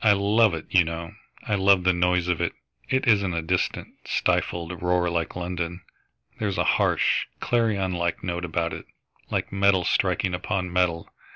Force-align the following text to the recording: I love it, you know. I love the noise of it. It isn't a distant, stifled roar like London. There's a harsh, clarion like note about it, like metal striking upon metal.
I 0.00 0.12
love 0.12 0.54
it, 0.54 0.66
you 0.70 0.84
know. 0.84 1.16
I 1.42 1.56
love 1.56 1.82
the 1.82 1.92
noise 1.92 2.28
of 2.28 2.40
it. 2.40 2.52
It 2.88 3.08
isn't 3.08 3.34
a 3.34 3.42
distant, 3.42 3.88
stifled 4.04 4.80
roar 4.80 5.10
like 5.10 5.34
London. 5.34 5.82
There's 6.38 6.56
a 6.56 6.62
harsh, 6.78 7.26
clarion 7.40 7.92
like 7.92 8.22
note 8.22 8.44
about 8.44 8.72
it, 8.72 8.84
like 9.28 9.50
metal 9.52 9.82
striking 9.84 10.34
upon 10.34 10.72
metal. 10.72 11.10